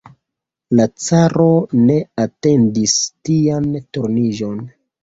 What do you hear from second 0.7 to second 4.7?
La caro ne atendis tian turniĝon.